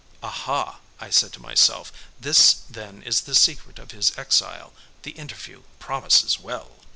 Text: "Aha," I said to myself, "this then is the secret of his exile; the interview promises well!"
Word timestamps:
"Aha," 0.23 0.79
I 0.99 1.11
said 1.11 1.31
to 1.33 1.41
myself, 1.43 1.93
"this 2.19 2.55
then 2.67 3.03
is 3.03 3.21
the 3.21 3.35
secret 3.35 3.77
of 3.77 3.91
his 3.91 4.11
exile; 4.17 4.73
the 5.03 5.11
interview 5.11 5.61
promises 5.77 6.39
well!" 6.39 6.71